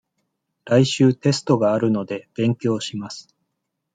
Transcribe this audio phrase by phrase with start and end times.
[0.65, 3.35] 来週テストがあるので、勉強します。